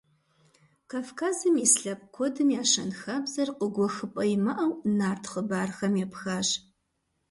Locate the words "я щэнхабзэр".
2.61-3.49